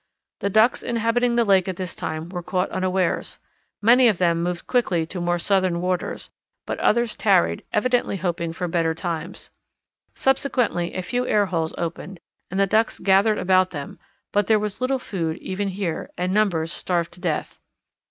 The 0.39 0.49
Ducks 0.49 0.81
inhabiting 0.81 1.35
the 1.35 1.43
lake 1.45 1.67
at 1.67 1.75
this 1.75 1.93
time 1.93 2.29
were 2.29 2.41
caught 2.41 2.71
unawares. 2.71 3.37
Many 3.83 4.07
of 4.07 4.17
them 4.17 4.41
moved 4.41 4.65
quickly 4.65 5.05
to 5.05 5.21
more 5.21 5.37
Southern 5.37 5.79
waters, 5.79 6.31
but 6.65 6.79
others 6.79 7.15
tarried, 7.15 7.61
evidently 7.71 8.17
hoping 8.17 8.51
for 8.51 8.67
better 8.67 8.95
times. 8.95 9.51
Subsequently 10.15 10.95
a 10.95 11.03
few 11.03 11.27
air 11.27 11.45
holes 11.45 11.75
opened 11.77 12.19
and 12.49 12.59
the 12.59 12.65
Ducks 12.65 12.97
gathered 12.97 13.37
about 13.37 13.69
them, 13.69 13.99
but 14.31 14.47
there 14.47 14.57
was 14.57 14.81
little 14.81 14.97
food 14.97 15.37
even 15.37 15.67
here, 15.67 16.09
and 16.17 16.33
numbers 16.33 16.73
starved 16.73 17.11
to 17.11 17.19
death. 17.21 17.59